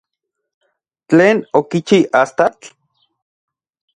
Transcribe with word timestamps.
¿Tlen 1.09 1.37
okichi 1.59 1.99
astatl? 2.21 2.65